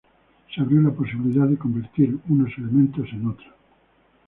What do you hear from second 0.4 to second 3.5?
Se abrió la posibilidad de convertir unos elementos en otros.